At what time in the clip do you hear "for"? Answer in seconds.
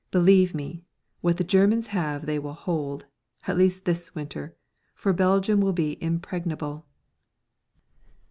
4.95-5.13